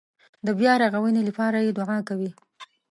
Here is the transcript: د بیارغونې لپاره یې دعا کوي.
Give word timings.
د 0.45 0.47
بیارغونې 0.59 1.21
لپاره 1.29 1.57
یې 1.65 1.71
دعا 1.79 1.97
کوي. 2.09 2.31